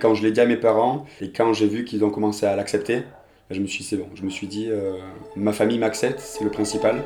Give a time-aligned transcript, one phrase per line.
[0.00, 2.54] Quand je l'ai dit à mes parents et quand j'ai vu qu'ils ont commencé à
[2.54, 3.02] l'accepter,
[3.50, 4.06] je me suis dit c'est bon.
[4.14, 4.92] Je me suis dit euh,
[5.34, 7.02] ma famille m'accepte, c'est le principal.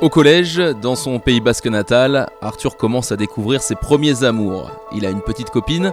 [0.00, 4.72] Au collège, dans son pays basque natal, Arthur commence à découvrir ses premiers amours.
[4.92, 5.92] Il a une petite copine,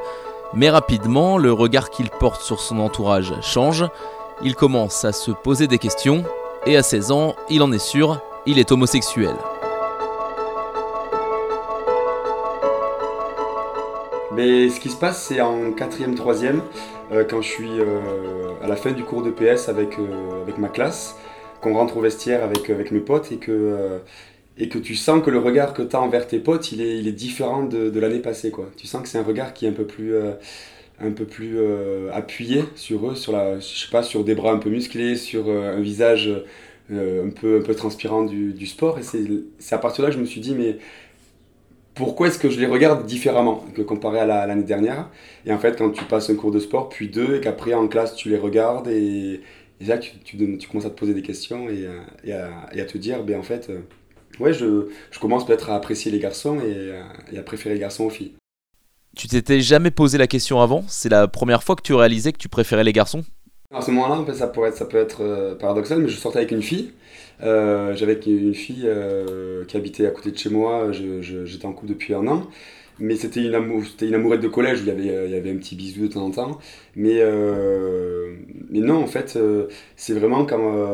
[0.55, 3.85] mais rapidement, le regard qu'il porte sur son entourage change.
[4.41, 6.23] Il commence à se poser des questions,
[6.65, 9.35] et à 16 ans, il en est sûr, il est homosexuel.
[14.35, 16.61] Mais ce qui se passe, c'est en 4e, 3e,
[17.11, 17.99] euh, quand je suis euh,
[18.63, 21.15] à la fin du cours de PS avec, euh, avec ma classe,
[21.61, 23.99] qu'on rentre au vestiaire avec, avec mes potes et que,
[24.57, 26.97] et que tu sens que le regard que tu as envers tes potes, il est,
[26.97, 28.49] il est différent de, de l'année passée.
[28.49, 28.71] Quoi.
[28.75, 30.15] Tu sens que c'est un regard qui est un peu plus,
[30.99, 31.59] un peu plus
[32.11, 35.49] appuyé sur eux, sur, la, je sais pas, sur des bras un peu musclés, sur
[35.49, 36.31] un visage
[36.91, 38.99] un, peu, un peu transpirant du, du sport.
[38.99, 40.77] Et c'est à partir de là que je me suis dit, mais
[41.95, 45.09] pourquoi est-ce que je les regarde différemment que comparé à l'année dernière
[45.45, 47.87] Et en fait, quand tu passes un cours de sport, puis deux, et qu'après en
[47.87, 49.41] classe tu les regardes, et,
[49.81, 51.87] là tu, tu, commences à te poser des questions et,
[52.23, 53.81] et, à, te dire, ben en fait, euh,
[54.39, 58.09] ouais, je, je commence peut-être à apprécier les garçons et, à préférer les garçons aux
[58.09, 58.33] filles.
[59.15, 60.83] Tu t'étais jamais posé la question avant?
[60.87, 63.23] C'est la première fois que tu réalisais que tu préférais les garçons?
[63.71, 66.51] À ce moment-là, ça, pourrait être, ça peut être euh, paradoxal, mais je sortais avec
[66.51, 66.91] une fille.
[67.41, 71.93] Euh, j'avais une fille euh, qui habitait à côté de chez moi, j'étais en couple
[71.93, 72.47] depuis un an.
[72.99, 73.55] Mais c'était une,
[74.01, 76.25] une amourette de collège, il y, avait, il y avait un petit bisou de temps
[76.25, 76.59] en temps.
[76.95, 77.21] Mais,
[78.69, 79.37] mais non, en fait,
[79.95, 80.93] c'est vraiment quand,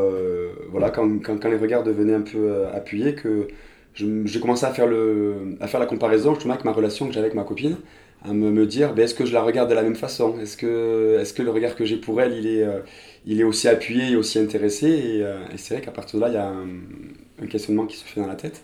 [0.69, 3.47] voilà, quand, quand, les regards devenaient un peu appuyés que
[3.95, 7.25] j'ai commencé à faire, le, à faire la comparaison justement avec ma relation que j'avais
[7.25, 7.75] avec ma copine
[8.23, 10.39] à me, me dire ben, est-ce que je la regarde de la même façon?
[10.39, 12.81] Est-ce que, est que le regard que j'ai pour elle, il est, euh,
[13.25, 14.87] il est aussi appuyé et aussi intéressé?
[14.87, 17.97] Et, euh, et c'est vrai qu'à partir de là, il y a un, questionnement qui
[17.97, 18.63] se fait dans la tête.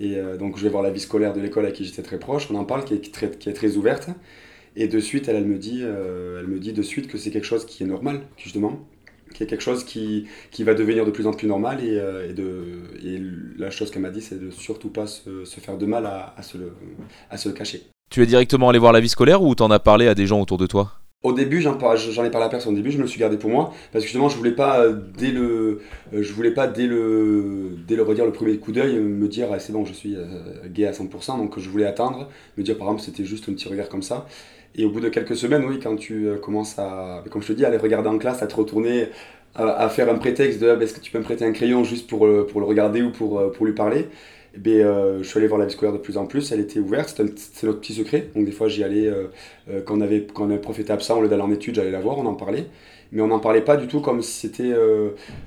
[0.00, 2.18] Et euh, donc je vais voir la vie scolaire de l'école à qui j'étais très
[2.18, 4.10] proche, on en parle, qui est très, ouverte.
[4.76, 7.46] Et de suite, elle, elle, me dit, elle me dit de suite que c'est quelque
[7.46, 8.86] chose qui est normal, justement,
[9.34, 11.84] qui est quelque chose qui, qui va devenir de plus en plus normal.
[11.84, 13.20] Et, de, et
[13.58, 16.42] la chose qu'elle m'a dit, c'est de surtout pas se, se, faire de mal à,
[16.42, 16.58] se,
[17.30, 17.82] à se le cacher.
[18.10, 20.40] Tu es directement allé voir la vie scolaire ou t'en as parlé à des gens
[20.40, 20.94] autour de toi?
[21.22, 22.72] Au début, j'en ai parlé à personne.
[22.72, 24.96] Au début, je me suis gardé pour moi parce que justement, je voulais pas euh,
[25.16, 25.80] dès le,
[26.12, 29.46] euh, je voulais pas dès le, dès le redire le premier coup d'œil me dire
[29.52, 30.26] ah, c'est bon, je suis euh,
[30.66, 31.38] gay à 100%.
[31.38, 32.28] Donc, je voulais attendre,
[32.58, 34.26] me dire par exemple c'était juste un petit regard comme ça.
[34.74, 37.64] Et au bout de quelques semaines, oui, quand tu commences à, comme je te dis,
[37.64, 39.10] aller regarder en classe, à te retourner,
[39.54, 42.08] à, faire un prétexte de ah, est-ce que tu peux me prêter un crayon juste
[42.10, 44.08] pour, le regarder ou pour lui parler?
[44.54, 46.80] Eh euh, je suis allé voir la vie scolaire de plus en plus, elle était
[46.80, 48.30] ouverte, c'est notre petit secret.
[48.34, 49.26] Donc des fois j'y allais, euh,
[49.68, 51.90] euh, quand, on avait, quand un prof était absent, au lieu d'aller en études, j'allais
[51.90, 52.66] la voir, on en parlait.
[53.12, 54.72] Mais on n'en parlait pas du tout comme si c'était,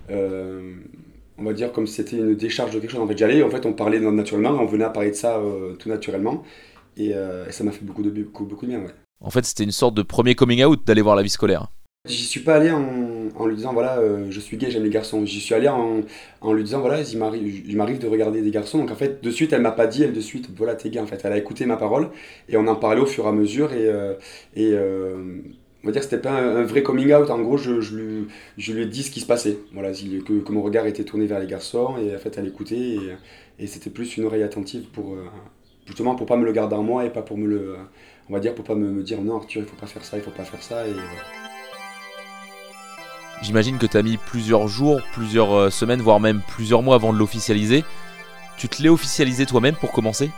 [0.09, 3.01] on va dire, comme c'était une décharge de quelque chose.
[3.01, 5.41] En fait j'y allais, en fait on parlait naturellement, on venait à parler de ça
[5.79, 6.43] tout naturellement.
[6.97, 7.13] Et,
[7.49, 8.83] ça m'a fait beaucoup de, beaucoup, beaucoup de bien.
[9.21, 11.67] En fait c'était une sorte de premier coming out d'aller voir la vie scolaire.
[12.05, 15.25] J'y suis pas allé en, lui disant voilà euh, je suis gay j'aime les garçons.
[15.25, 16.03] J'y suis allé en,
[16.53, 18.79] lui disant voilà il m'arrive de regarder des garçons.
[18.79, 20.99] Donc en fait de suite elle m'a pas dit elle de suite voilà t'es gay
[20.99, 21.21] en fait.
[21.23, 22.09] Elle a écouté ma parole
[22.49, 24.15] et on en parlait au fur et à mesure et, euh,
[24.57, 25.39] euh,
[25.81, 27.29] on va dire c'était pas un, vrai coming out.
[27.29, 28.27] En gros je, lui,
[28.81, 29.59] ai dit ce qui se passait.
[29.71, 32.97] Voilà que, mon regard était tourné vers les garçons et en fait elle écoutait
[33.59, 35.15] et, c'était plus une oreille attentive pour
[35.85, 37.75] justement pour pas me le garder en moi et pas pour me le
[38.29, 40.23] on va dire pour pas me, dire non Arthur il faut pas faire ça il
[40.23, 40.83] faut pas faire ça.
[43.43, 47.11] J'imagine que tu as mis plusieurs jours, plusieurs euh, semaines, voire même plusieurs mois avant
[47.11, 47.83] de l'officialiser.
[48.57, 50.29] Tu te l'es officialisé toi-même pour commencer?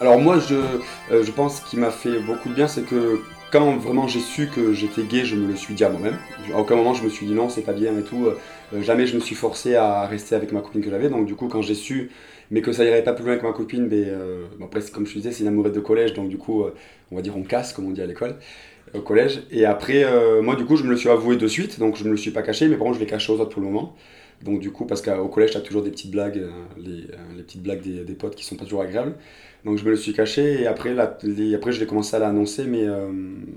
[0.00, 3.20] Alors moi, je, euh, je pense qu'il m'a fait beaucoup de bien, c'est que
[3.52, 6.16] quand vraiment j'ai su que j'étais gay, je me le suis dit à moi-même.
[6.54, 8.26] À aucun moment je me suis dit non, c'est pas bien et tout.
[8.26, 11.10] Euh, jamais je me suis forcé à rester avec ma copine que j'avais.
[11.10, 12.10] Donc du coup, quand j'ai su,
[12.50, 14.06] mais que ça irait pas plus loin que ma copine, mais,
[14.64, 16.64] après, comme je disais, c'est une amourette de collège, donc du coup,
[17.10, 18.36] on va dire on casse, comme on dit à l'école
[18.94, 19.42] au collège.
[19.50, 22.04] Et après, euh, moi, du coup, je me le suis avoué de suite, donc je
[22.04, 23.68] me le suis pas caché, mais par contre, je l'ai caché aux autres pour le
[23.68, 23.94] moment.
[24.42, 27.16] Donc, du coup, parce qu'au collège, tu as toujours des petites blagues, euh, les, euh,
[27.36, 29.14] les, petites blagues des, potes qui sont pas toujours agréables.
[29.64, 32.86] Donc, je me le suis caché, et après, après je l'ai commencé à l'annoncer, mais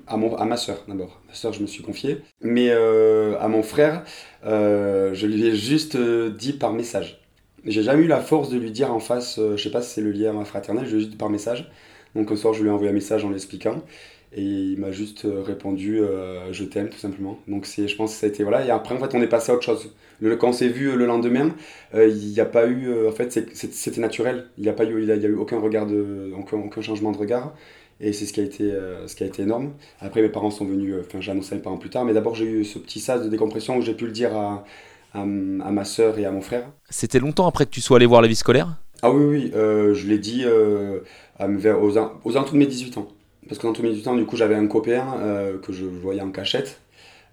[0.07, 1.21] à, mon, à ma soeur d'abord.
[1.27, 2.21] Ma soeur, je me suis confié.
[2.41, 4.03] Mais à mon frère,
[4.43, 7.21] je lui ai juste dit par message.
[7.63, 10.01] J'ai jamais eu la force de lui dire en face, je sais pas si c'est
[10.01, 11.69] le lien fraternel, je lui ai juste dit par message.
[12.15, 13.83] Donc, un soir, je lui ai envoyé un message en l'expliquant.
[14.31, 17.39] Et il m'a juste euh, répondu euh, je t'aime tout simplement.
[17.47, 18.63] Donc c'est, je pense que ça a été voilà.
[18.65, 19.91] Et après en fait on est passé à autre chose.
[20.19, 21.55] Le, quand on s'est vu euh, le lendemain,
[21.95, 24.45] il n'y a pas eu en fait c'était naturel.
[24.57, 27.11] Il n'y a pas eu il y a, eu aucun regard de aucun, aucun, changement
[27.11, 27.55] de regard.
[28.01, 28.71] Et c'est ce qui a été
[29.07, 29.73] ce qui a été énorme.
[29.99, 30.93] Après mes parents sont venus.
[30.99, 32.05] Enfin j'ai annoncé à mes parents plus tard.
[32.05, 34.63] Mais d'abord j'ai eu ce petit sas de décompression où j'ai pu le dire à,
[35.15, 36.69] à, à ma soeur et à mon frère.
[36.91, 38.77] C'était longtemps après que tu sois allé voir la vie scolaire?
[39.01, 40.45] Ah oui, oui, je l'ai dit
[41.39, 43.07] à, vers, aux, aux alentours de mes 18 ans.
[43.49, 46.79] Parce qu'en 18 ans, du coup, j'avais un copain que je voyais en cachette.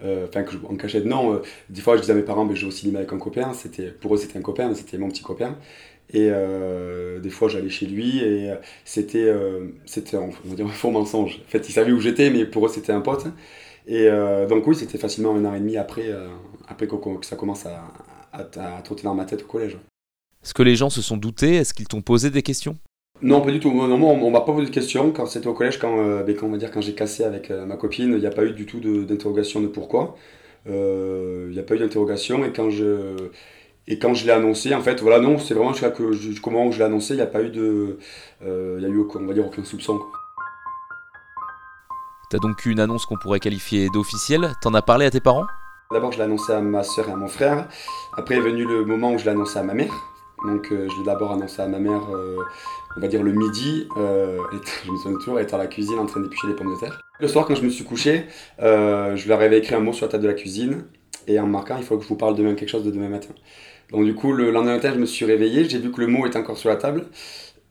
[0.02, 1.40] Enfin, que en cachette, non.
[1.70, 3.52] des fois, je disais à mes parents, mais j'ai au cinéma avec un copain.
[3.52, 5.56] C'était, pour eux, c'était un copain, mais c'était mon petit copain.
[6.10, 10.66] Et euh, des fois, j'allais chez lui et euh, c'était, euh, c'était on va dire,
[10.66, 11.40] un faux mensonge.
[11.46, 13.26] En fait, ils savaient où j'étais, mais pour eux, c'était un pote.
[13.88, 14.08] Et
[14.48, 16.10] donc, oui, c'était facilement un an et demi après,
[16.66, 17.84] après que, ça commence à,
[18.32, 19.78] à, à, trotter dans ma tête au collège.
[20.42, 21.54] Est-ce que les gens se sont doutés?
[21.54, 22.76] Est-ce qu'ils t'ont posé des questions?
[23.22, 23.72] Non, pas du tout.
[23.72, 25.10] Non, on, on m'a pas posé de questions.
[25.12, 27.76] Quand c'était au collège, quand, ben, quand, on va dire, quand j'ai cassé avec ma
[27.76, 30.16] copine, il n'y a pas eu du tout d'interrogation de, de, pourquoi.
[30.66, 32.44] Il n'y a pas eu d'interrogation.
[32.44, 33.30] Et quand je
[33.88, 36.66] et quand je l'ai annoncé, en fait, voilà, non, c'est vraiment jusqu'à que jusqu'au moment
[36.66, 37.98] où je l'ai annoncé, il n'y a pas eu de.
[38.44, 40.00] Euh, il y a eu, on va dire, aucun soupçon.
[42.30, 44.52] T'as donc eu une annonce qu'on pourrait qualifier d'officielle.
[44.60, 45.46] T'en as parlé à tes parents?
[45.92, 47.68] D'abord, je l'ai annoncé à ma soeur et à mon frère.
[48.16, 49.94] Après est venu le moment où je l'ai annoncé à ma mère.
[50.44, 52.36] Donc, euh, je l'ai d'abord annoncé à ma mère, euh,
[52.96, 53.88] on va dire le midi.
[53.96, 56.78] je me souviens toujours, elle était à la cuisine en train d'éplucher des pommes de
[56.80, 57.00] terre.
[57.18, 58.26] Le soir, quand je me suis couché,
[58.58, 60.84] je leur avais écrit un mot sur la table de la cuisine
[61.26, 63.34] et en marquant, il faut que je vous parle demain quelque chose de demain matin.
[63.90, 66.26] Donc du coup, le lendemain matin, je me suis réveillé, j'ai vu que le mot
[66.26, 67.06] était encore sur la table.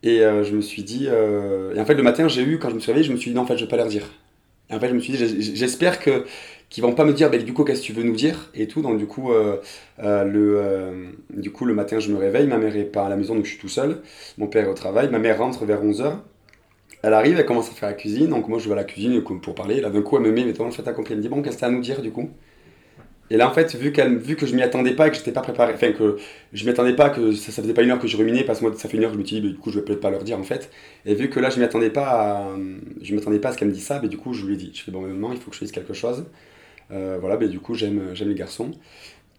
[0.02, 1.06] Et euh, je me suis dit...
[1.08, 3.16] Euh, et en fait, le matin, j'ai eu, quand je me suis réveillé, je me
[3.18, 4.04] suis dit, non, en fait, je vais pas leur dire.
[4.70, 6.24] Et en fait, je me suis dit, j'espère que
[6.68, 8.66] qu'ils vont pas me dire, bah, du coup, qu'est-ce que tu veux nous dire et
[8.66, 8.82] tout.
[8.82, 9.56] Donc du coup, euh,
[9.98, 13.34] le, du coup, le matin, je me réveille, ma mère est pas à la maison,
[13.34, 14.02] donc je suis tout seul.
[14.38, 16.18] Mon père est au travail, ma mère rentre vers 11h.
[17.02, 19.22] Elle arrive, elle commence à faire la cuisine, donc moi je vais à la cuisine
[19.22, 19.80] pour parler.
[19.80, 21.60] Là d'un coup, elle me met, mais le fait elle me dit, bon, qu'est-ce que
[21.60, 22.30] tu as à nous dire du coup?
[23.30, 25.40] Et là, en fait, vu, qu'elle, vu que je m'y attendais pas, que j'étais pas
[25.40, 26.16] préparé, enfin que
[26.52, 28.60] je m'y attendais pas, que ça, ça, faisait pas une heure que je ruminais, parce
[28.60, 29.84] que moi, ça fait une heure que je me suis dit, du coup, je vais
[29.84, 30.70] peut-être pas leur dire, en fait.
[31.04, 32.56] Et vu que là, je m'y attendais pas à,
[33.02, 34.56] je m'attendais pas à ce qu'elle me dise ça, mais du coup, je lui ai
[34.56, 36.24] dit, je fais, bon, moment, il faut que je dise quelque chose.
[36.92, 38.70] Euh, voilà, mais du coup, j'aime, j'aime les garçons.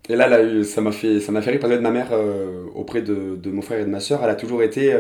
[0.10, 2.66] Et là, là ça m'a fait, ça m'a fait rire parce que ma mère, euh,
[2.76, 4.94] auprès de, de, mon frère et de ma soeur, elle a toujours été,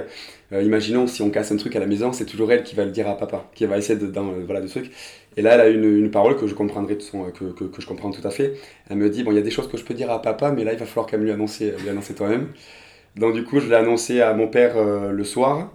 [0.51, 2.83] euh, imaginons si on casse un truc à la maison, c'est toujours elle qui va
[2.83, 4.91] le dire à papa, qui va essayer de, dans, voilà, de trucs.
[5.37, 8.25] Et là, elle a une, une parole que je de que, que, je comprends tout
[8.27, 8.55] à fait.
[8.89, 10.51] Elle me dit bon, il y a des choses que je peux dire à papa,
[10.51, 12.49] mais là, il va falloir qu'elle me lui annonce, lui annoncer toi-même.
[13.17, 15.71] Donc du coup, je l'ai annoncé à mon père euh, le soir.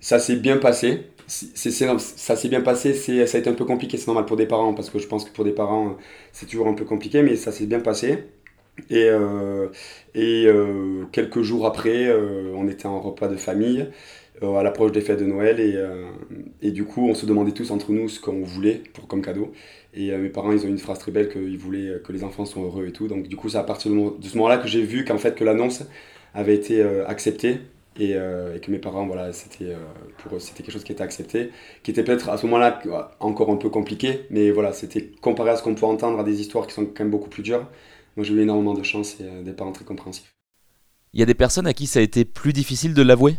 [0.00, 1.02] Ça s'est bien passé.
[1.28, 4.36] C'est, ça s'est bien passé, c'est, ça a été un peu compliqué, c'est normal pour
[4.36, 5.96] des parents, parce que je pense que pour des parents,
[6.32, 8.24] c'est toujours un peu compliqué, mais ça s'est bien passé.
[8.90, 9.68] Et, euh,
[10.14, 13.86] et euh, quelques jours après, euh, on était en repas de famille
[14.42, 15.82] à l'approche des fêtes de Noël et,
[16.60, 19.52] et, du coup on se demandait tous entre nous ce qu'on voulait pour, comme cadeau.
[19.94, 22.62] Et mes parents ils ont une phrase très belle qu'ils voulaient que les enfants soient
[22.62, 23.08] heureux et tout.
[23.08, 25.42] Donc du coup c'est à partir de ce moment-là que j'ai vu qu'en fait que
[25.42, 25.84] l'annonce
[26.34, 27.60] avait été acceptée
[27.98, 29.74] et, et, que mes parents voilà c'était
[30.18, 31.50] pour eux c'était quelque chose qui était accepté
[31.82, 32.80] qui était peut-être à ce moment-là
[33.20, 36.40] encore un peu compliqué mais voilà c'était comparé à ce qu'on peut entendre à des
[36.40, 37.66] histoires qui sont quand même beaucoup plus dures
[38.16, 40.34] moi j'ai eu énormément de chance et euh, des parents très compréhensifs.
[41.12, 43.36] Il y a des personnes à qui ça a été plus difficile de l'avouer?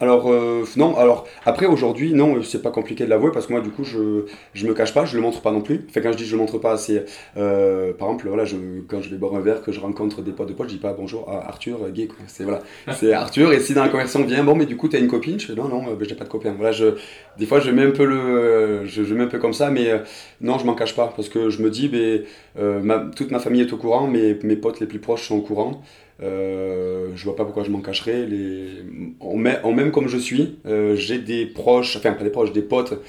[0.00, 3.62] Alors euh, non, alors après aujourd'hui non, c'est pas compliqué de l'avouer parce que moi
[3.62, 5.86] du coup je je me cache pas, je le montre pas non plus.
[5.88, 7.04] Fait quand je dis je le montre pas, c'est
[7.36, 8.56] euh, par exemple voilà, je,
[8.88, 10.80] quand je vais boire un verre que je rencontre des potes de potes, je dis
[10.80, 12.16] pas bonjour à Arthur gay quoi.
[12.26, 12.60] C'est voilà,
[12.92, 15.38] c'est Arthur et si dans la conversation vient bon mais du coup t'as une copine,
[15.38, 16.54] je fais non non, ben, j'ai pas de copain.
[16.56, 16.96] Voilà, je
[17.38, 20.02] des fois je mets un peu le je, je mets un peu comme ça mais
[20.40, 23.72] non, je m'en cache pas parce que je me dis ben toute ma famille est
[23.72, 25.82] au courant, mais mes potes les plus proches sont au courant.
[26.22, 28.26] Euh, je vois pas pourquoi je m'en cacherais.
[28.26, 28.84] Les...
[29.20, 33.00] En, même comme je suis, euh, j'ai des proches, enfin pas des proches, des potes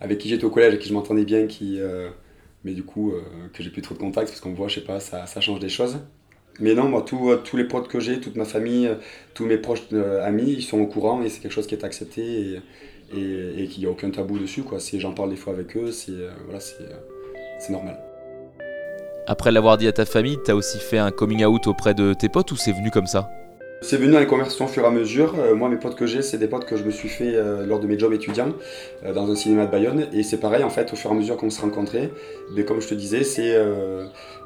[0.00, 2.08] avec qui j'étais au collège et qui je m'entendais bien, qui, euh,
[2.64, 3.12] mais du coup
[3.52, 5.60] que j'ai plus trop de contact parce qu'on voit, je sais pas, ça, ça, change
[5.60, 5.98] des choses.
[6.60, 8.90] Mais non, moi, tous les potes que j'ai, toute ma famille,
[9.34, 9.92] tous mes proches
[10.24, 12.60] amis, ils sont au courant et c'est quelque chose qui est accepté
[13.12, 14.62] et, et, qu'il n'y a aucun tabou dessus.
[14.78, 16.12] Si j'en parle des fois avec eux, c'est
[16.44, 17.98] voilà, c'est normal.
[19.30, 22.30] Après l'avoir dit à ta famille, t'as aussi fait un coming out auprès de tes
[22.30, 23.28] potes ou c'est venu comme ça?
[23.82, 25.34] C'est venu à les conversations au fur et à mesure.
[25.38, 27.66] Euh, moi, mes potes que j'ai, c'est des potes que je me suis fait euh,
[27.66, 28.54] lors de mes jobs étudiants
[29.04, 30.06] euh, dans un cinéma de Bayonne.
[30.14, 32.10] Et c'est pareil, en fait, au fur et à mesure qu'on se rencontrait,
[32.56, 33.54] mais comme je te disais, c'est.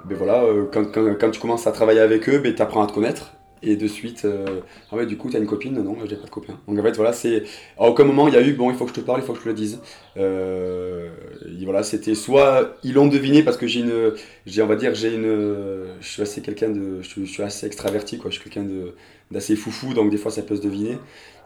[0.05, 2.89] Ben voilà, quand, quand, quand, tu commences à travailler avec eux, ben, tu apprends à
[2.89, 3.35] te connaître.
[3.64, 6.31] Et de suite, euh, ah ouais, du coup, t'as une copine Non, j'ai pas de
[6.31, 6.59] copain.
[6.66, 7.45] Donc en fait, voilà, c'est.
[7.78, 9.25] À aucun moment, il y a eu, bon, il faut que je te parle, il
[9.25, 9.81] faut que je te le dise.
[10.16, 11.09] Euh,
[11.62, 14.14] voilà, c'était soit ils l'ont deviné parce que j'ai une.
[14.47, 15.87] J'ai, on va dire, j'ai une.
[16.00, 17.02] Je suis assez quelqu'un de.
[17.02, 18.33] Je suis, assez extraverti, quoi.
[18.33, 18.95] Je suis quelqu'un de,
[19.31, 20.99] d'assez foufou, donc des fois, ça peut se deviner.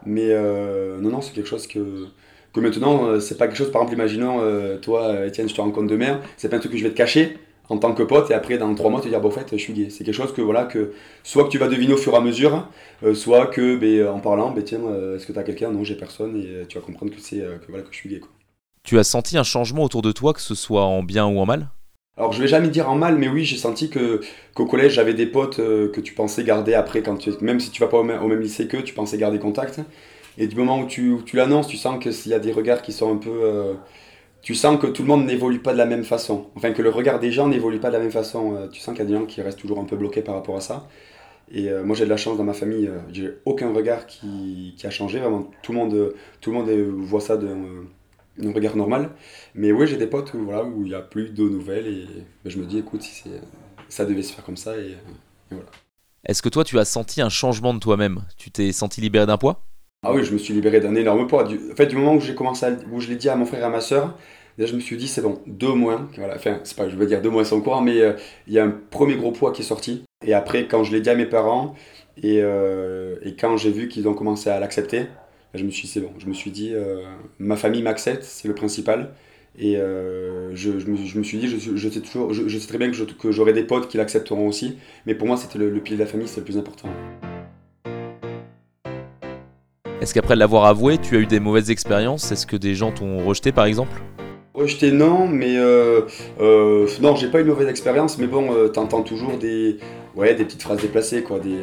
[0.03, 2.07] Mais euh, non, non, c'est quelque chose que.
[2.53, 4.39] Que maintenant, c'est pas quelque chose, par exemple, imaginons,
[4.81, 7.37] toi, Étienne, je te rencontre demain, c'est pas un truc que je vais te cacher
[7.69, 9.57] en tant que pote et après dans trois mois te dire bon en fait je
[9.57, 10.93] suis gay c'est quelque chose que voilà que
[11.23, 12.67] soit que tu vas deviner au fur et à mesure
[13.03, 15.71] euh, soit que ben, en parlant ben, tiens euh, est-ce que tu as quelqu'un?
[15.71, 18.09] Non j'ai personne et euh, tu vas comprendre que c'est que voilà que je suis
[18.09, 18.29] gay quoi.
[18.83, 21.45] tu as senti un changement autour de toi que ce soit en bien ou en
[21.45, 21.69] mal?
[22.17, 24.21] Alors je vais jamais dire en mal, mais oui, j'ai senti que
[24.55, 27.69] qu'au collège j'avais des potes euh, que tu pensais garder après, quand tu, même si
[27.69, 29.81] tu vas pas au même, lycée qu'eux, tu pensais garder contact.
[30.39, 32.91] Et du moment où tu, tu l'annonces, tu sens qu'il y a des regards qui
[32.91, 33.75] sont un peu.
[34.47, 36.47] Euh, tu sens que tout le monde n'évolue pas de la même façon.
[36.55, 38.55] Enfin, que le regard des gens n'évolue pas de la même façon.
[38.55, 40.35] Euh, tu sens qu'il y a des gens qui restent toujours un peu bloqués par
[40.35, 40.87] rapport à ça.
[41.49, 44.89] Et moi j'ai de la chance dans ma famille, j'ai aucun regard qui, qui, a
[44.89, 45.19] changé.
[45.19, 47.47] Vraiment, tout le monde, tout le monde voit ça de
[48.43, 49.11] un regard normal.
[49.55, 52.05] Mais oui, j'ai des potes où voilà, où il n'y a plus de nouvelles et
[52.43, 53.23] ben, je me dis, écoute, si
[53.89, 54.97] ça devait se faire comme ça et,
[55.49, 55.65] voilà.
[56.25, 58.23] Est-ce que toi, tu as senti un changement de toi-même?
[58.37, 59.63] Tu t'es senti libéré d'un poids?
[60.03, 61.45] Ah oui, je me suis libéré d'un énorme poids.
[61.45, 63.61] Du, en fait, du moment où j'ai commencé, où je l'ai dit à mon frère
[63.61, 63.79] et à ma
[64.57, 66.07] soeur, je me suis dit, c'est bon, deux mois.
[66.17, 68.13] Voilà, enfin, c'est pas, je veux dire deux mois sans courant, mais euh,
[68.47, 70.03] il y a un premier gros poids qui est sorti.
[70.25, 71.75] Et après, quand je l'ai dit à mes parents
[72.21, 75.05] et, euh, quand j'ai vu qu'ils ont commencé à l'accepter,
[75.53, 76.11] je me suis c'est bon.
[76.17, 77.03] Je me suis dit, euh,
[77.39, 79.13] ma famille m'accepte, c'est le principal.
[79.59, 80.69] Et je,
[81.17, 83.87] me, suis dit, je, je sais, toujours, je, sais très bien que j'aurai des potes
[83.87, 84.77] qui l'accepteront aussi.
[85.07, 86.89] Mais pour moi, c'était le, le, pilier de la famille, c'est le plus important.
[89.99, 92.31] Est-ce qu'après l'avoir avoué, tu as eu des mauvaises expériences?
[92.31, 93.99] Est-ce que des gens t'ont rejeté par exemple?
[94.57, 96.01] Rejeté non, mais euh,
[96.41, 99.77] euh, non, j'ai pas eu de mauvaise expérience, mais bon, euh, t'entends toujours des,
[100.15, 101.37] ouais, des petites phrases déplacées, quoi.
[101.37, 101.59] Des,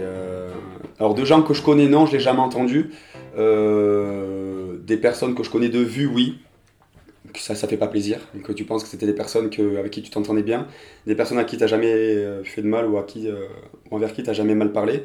[1.00, 2.92] alors de gens que je connais, non, je l'ai jamais entendu.
[3.36, 6.38] Des personnes que je connais de vue, oui.
[7.32, 8.20] Que ça, ça fait pas plaisir.
[8.44, 10.68] Que tu penses que c'était des personnes avec qui tu t'entendais bien.
[11.08, 13.46] Des personnes à qui tu jamais fait de mal ou à qui, euh,
[13.90, 15.02] envers qui tu jamais mal parlé.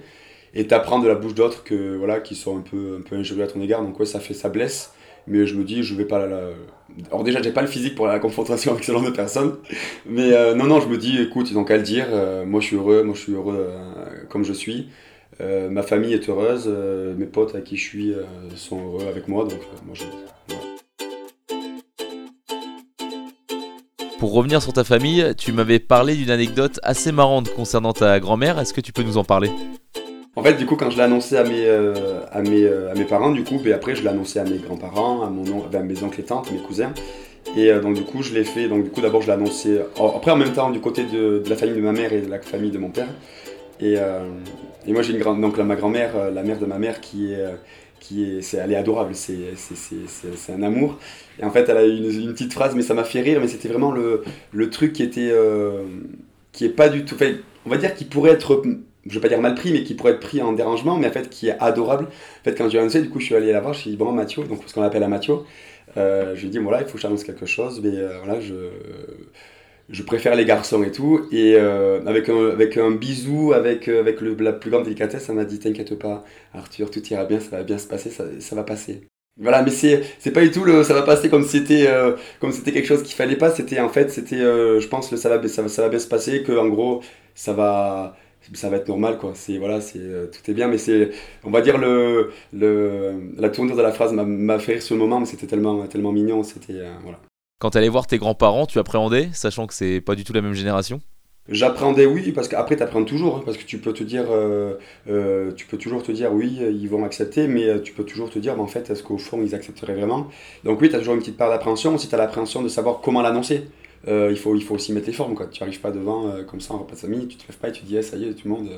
[0.53, 3.47] Et tu apprends de la bouche d'autres que, voilà, qui sont un peu, un à
[3.47, 3.81] ton égard.
[3.81, 4.93] Donc, ouais, ça, fait, ça blesse.
[5.27, 6.39] Mais je me dis, je vais pas la.
[7.11, 9.57] Alors, déjà, j'ai pas le physique pour la confrontation avec ce genre de personnes.
[10.05, 12.07] Mais non, non, je me dis, écoute, ils ont qu'à le dire.
[12.45, 13.03] moi, je suis heureux.
[13.03, 13.69] Moi, je suis heureux
[14.29, 14.87] comme je suis.
[15.41, 18.23] Euh, ma famille est heureuse, euh, mes potes à qui je suis euh,
[18.55, 20.03] sont heureux avec moi, donc moi je...
[24.19, 28.59] Pour revenir sur ta famille, tu m'avais parlé d'une anecdote assez marrante concernant ta grand-mère.
[28.59, 29.49] Est-ce que tu peux nous en parler?
[30.39, 33.31] En fait, du coup, quand je l'ai annoncé à mes, à mes, à mes parents,
[33.31, 36.21] du coup, et après, je l'ai annoncé à mes grands-parents, à, mon, à mes oncles
[36.21, 36.93] et tantes, mes cousins.
[37.57, 38.69] Et donc, du coup, je l'ai fait.
[38.69, 39.81] Donc, du coup, d'abord, je l'ai annoncé.
[39.97, 42.39] Après, en même temps, du côté de, la famille de ma mère et de la
[42.39, 43.09] famille de mon père.
[43.81, 43.97] Et,
[44.87, 45.41] et moi, j'ai une grande.
[45.41, 47.41] Donc, là, ma grand-mère, euh, la mère de ma mère, qui est.
[47.41, 47.55] Euh,
[47.99, 50.97] qui est, c'est, elle est adorable, c'est, c'est, un amour.
[51.37, 53.49] Et en fait, elle a une, une petite phrase, mais ça m'a fait rire, mais
[53.49, 55.29] c'était vraiment le, le truc qui était.
[55.31, 55.83] Euh,
[56.53, 57.15] qui est pas du tout.
[57.15, 58.63] Fait, on va dire qu'il pourrait être
[59.05, 61.11] je vais pas dire mal pris, mais qui pourrait être pris en dérangement, mais en
[61.11, 62.05] fait qui est adorable.
[62.05, 63.97] En fait, quand j'ai annoncé, du coup, je suis allé la voir, je suis dit,
[63.97, 65.35] bon, Mathieu, donc ce qu'on appelle à Mathieu,
[65.95, 67.91] je lui ai dit, voilà, il faut que j'annonce quelque chose, mais
[68.23, 68.69] voilà, je,
[69.89, 71.27] je préfère les garçons et tout.
[71.31, 75.35] Et euh, avec, un, avec un bisou, avec, euh, avec la plus grande délicatesse, elle
[75.35, 78.63] m'a dit T'inquiète pas, Arthur, tout ira bien, ça va bien se passer, ça, va
[78.63, 79.01] passer.
[79.37, 82.15] Voilà, mais c'est, c'est pas du tout le ça va passer comme si c'était, euh,
[82.39, 83.51] comme c'était quelque chose qu'il fallait pas.
[83.51, 86.43] C'était en fait, c'était, je pense, le ça va, ça, ça va bien se passer,
[86.43, 87.01] que en gros,
[87.35, 88.15] ça va
[88.53, 89.33] ça va être normal quoi.
[89.35, 90.67] C'est voilà c'est tout est bien.
[90.67, 91.11] Mais c'est
[91.43, 95.01] on va dire le, le la tournure de la phrase m'a fait rire sur le
[95.01, 97.19] moment mais c'était tellement tellement mignon c'était voilà.
[97.59, 100.41] Quand tu allais voir tes grands-parents, tu appréhendais, sachant que c'est pas du tout la
[100.41, 101.01] même génération?
[101.49, 104.75] J'appréhendais oui, parce qu'après tu appréhendes toujours, hein, parce que tu peux te dire, euh,
[105.09, 108.29] euh, tu peux toujours te dire oui, ils vont accepter, mais euh, tu peux toujours
[108.29, 110.27] te dire, mais en fait, est-ce qu'au fond ils accepteraient vraiment?
[110.63, 113.01] Donc oui, tu as toujours une petite part d'appréhension, aussi tu as l'appréhension de savoir
[113.01, 113.65] comment l'annoncer.
[114.07, 115.47] Il, faut, il faut aussi mettre les formes, quoi.
[115.47, 117.71] tu n'arrives pas devant comme ça en repas de famille, tu te lèves pas et
[117.71, 118.69] tu dis, eh, ça y est, tout le monde.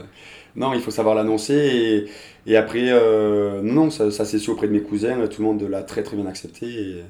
[0.56, 2.08] Non, il faut savoir l'annoncer,
[2.46, 5.48] et, et après, non, non, ça, ça s'est su auprès de mes cousins, tout le
[5.48, 6.66] monde l'a très très bien accepté.
[6.66, 7.04] Et,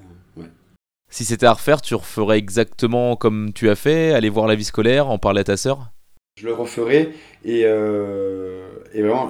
[1.14, 4.64] si c'était à refaire, tu referais exactement comme tu as fait, aller voir la vie
[4.64, 5.92] scolaire, en parler à ta sœur?
[6.40, 7.10] Je le referais
[7.44, 9.30] et, euh, et vraiment,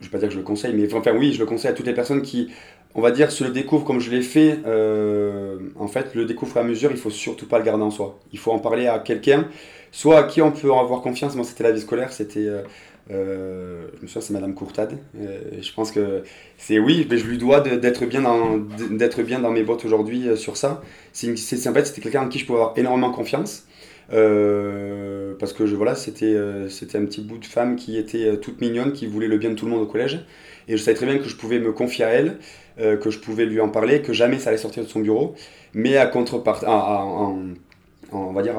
[0.00, 1.74] je vais pas dire que je le conseille, mais enfin oui, je le conseille à
[1.74, 2.50] toutes les personnes qui,
[2.94, 4.58] on va dire, se le découvrent comme je l'ai fait.
[4.66, 8.18] Euh, en fait, le découvre à mesure, il faut surtout pas le garder en soi.
[8.32, 9.48] Il faut en parler à quelqu'un,
[9.90, 11.34] soit à qui on peut avoir confiance.
[11.34, 12.62] Moi, c'était la vie scolaire, c'était euh,
[13.10, 14.98] euh, je me souviens, c'est Madame Courtade.
[15.18, 16.22] Euh, je pense que
[16.58, 20.56] c'est oui, mais je lui dois d'être bien, dans, bien dans mes bottes aujourd'hui sur
[20.56, 20.82] ça.
[21.12, 23.64] C'est, en fait, c'était quelqu'un en qui je pouvais avoir énormément confiance.
[24.10, 26.36] Parce que je, voilà, c'était,
[26.68, 29.54] c'était un petit bout de femme qui était toute mignonne, qui voulait le bien de
[29.54, 30.20] tout le monde au collège.
[30.68, 32.38] Et je savais très bien que je pouvais me confier à elle,
[32.76, 35.34] que je pouvais lui en parler, que jamais ça allait sortir de son bureau.
[35.74, 36.66] Mais à contrepartie,
[38.12, 38.54] on va dire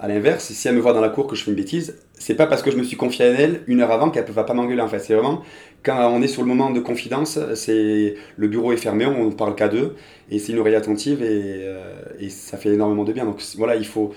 [0.00, 2.34] à l'inverse, si elle me voit dans la cour que je fais une bêtise, c'est
[2.34, 4.44] pas parce que je me suis confié à elle une heure avant qu'elle ne va
[4.44, 4.98] pas m'engueuler en fait.
[4.98, 5.42] C'est vraiment
[5.82, 9.54] quand on est sur le moment de confidence, c'est le bureau est fermé, on parle
[9.54, 9.94] qu'à deux
[10.30, 13.24] et c'est une oreille attentive euh, et, ça fait énormément de bien.
[13.24, 14.12] Donc voilà, il faut.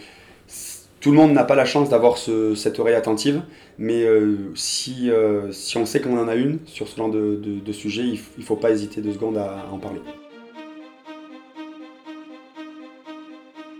[0.99, 3.41] Tout le monde n'a pas la chance d'avoir ce, cette oreille attentive,
[3.77, 7.39] mais euh, si, euh, si on sait qu'on en a une sur ce genre de,
[7.41, 10.01] de, de sujet, il ne faut pas hésiter deux secondes à en parler.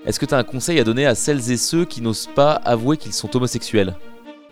[0.06, 2.54] Est-ce que tu as un conseil à donner à celles et ceux qui n'osent pas
[2.54, 3.96] avouer qu'ils sont homosexuels?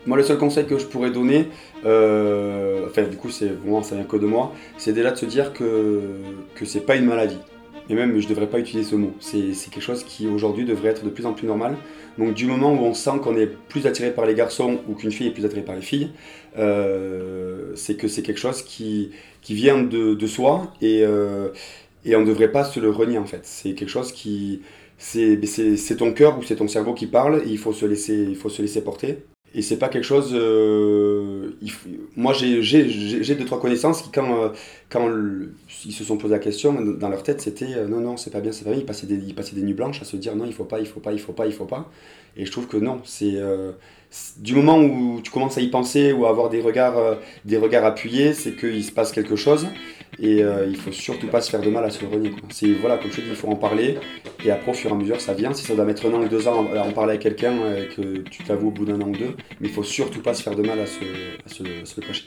[0.06, 1.48] Moi, le seul conseil que je pourrais donner,
[1.86, 5.26] euh, enfin, du coup, c'est vraiment, ça vient que de moi, c'est déjà de se
[5.26, 6.02] dire que,
[6.54, 7.40] que c'est pas une maladie.
[7.90, 9.14] Et même, je devrais pas utiliser ce mot.
[9.20, 11.78] C'est quelque chose qui, aujourd'hui, devrait être de plus en plus normal.
[12.18, 15.12] Donc, du moment où on sent qu'on est plus attiré par les garçons ou qu'une
[15.12, 16.10] fille est plus attirée par les filles,
[16.58, 21.50] euh, c'est que c'est quelque chose qui, qui vient de, de soi et, euh,
[22.04, 23.42] et on ne devrait pas se le renier, en fait.
[23.44, 24.62] C'est quelque chose qui.
[24.98, 28.36] C'est ton cœur ou c'est ton cerveau qui parle et il faut se laisser, il
[28.36, 29.20] faut se laisser porter.
[29.58, 30.30] Et c'est pas quelque chose.
[30.36, 31.50] Euh,
[32.16, 34.54] moi, j'ai deux, trois connaissances qui, quand,
[35.00, 35.48] euh,
[35.84, 38.40] ils se sont posé la question, dans leur tête, c'était euh, non, non, c'est pas
[38.40, 38.82] bien, c'est pas bien.
[38.82, 40.80] Ils passaient, des, ils passaient des nuits blanches à se dire non, il faut pas,
[40.80, 41.90] il faut pas, il faut pas, il faut pas.
[42.38, 43.34] Et je trouve que non, c'est.
[44.38, 47.84] du moment où tu commences à y penser ou à avoir des regards, des regards
[47.84, 49.68] appuyés, c'est qu'il se passe quelque chose.
[50.20, 52.32] Et euh, il faut surtout pas se faire de mal à se le renier.
[52.50, 53.98] C'est, voilà, comme je dis, il faut en parler.
[54.44, 55.54] Et après, au fur et à mesure, ça vient.
[55.54, 57.88] Si ça doit mettre un an ou deux ans à en parler avec quelqu'un et
[57.88, 60.42] que tu t'avoues au bout d'un an ou deux, mais il faut surtout pas se
[60.42, 61.00] faire de mal à se,
[61.46, 62.26] à se, à se le cacher.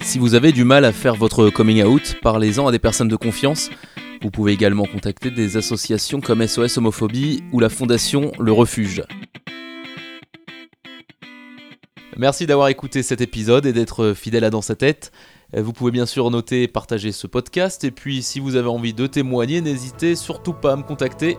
[0.00, 3.16] Si vous avez du mal à faire votre coming out, parlez-en à des personnes de
[3.16, 3.70] confiance.
[4.22, 9.02] Vous pouvez également contacter des associations comme SOS Homophobie ou la fondation Le Refuge.
[12.16, 15.10] Merci d'avoir écouté cet épisode et d'être fidèle à Dans sa tête.
[15.56, 17.82] Vous pouvez bien sûr noter et partager ce podcast.
[17.84, 21.38] Et puis si vous avez envie de témoigner, n'hésitez surtout pas à me contacter.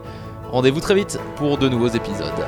[0.50, 2.44] Rendez-vous très vite pour de nouveaux épisodes.